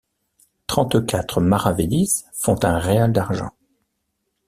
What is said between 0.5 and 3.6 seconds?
Trente-quatre maravédis font un réal d'argent.